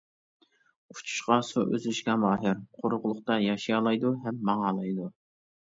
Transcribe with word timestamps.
ئۇچۇشقا، 0.93 1.37
سۇ 1.51 1.65
ئۈزۈشكە 1.75 2.15
ماھىر، 2.23 2.65
قۇرۇقلۇقتا 2.81 3.41
ياشىيالايدۇ 3.47 4.17
ھەم 4.27 4.43
ماڭالايدۇ. 4.51 5.11